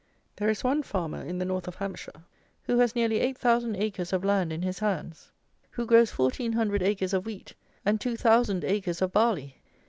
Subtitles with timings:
[0.37, 2.23] There is one farmer, in the North of Hampshire,
[2.63, 5.29] who has nearly eight thousand acres of land in his hands;
[5.69, 7.53] who grows fourteen hundred acres of wheat
[7.85, 9.57] and two thousand acres of barley!